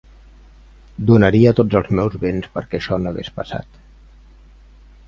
[1.09, 3.81] Donaria tots els meus béns perquè això no hagués passat!